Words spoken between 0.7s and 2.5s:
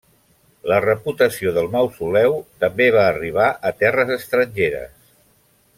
La reputació del mausoleu